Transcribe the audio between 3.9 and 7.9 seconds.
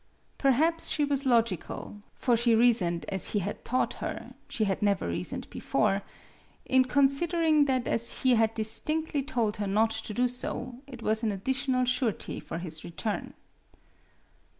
her she had never reasoned before) in considering that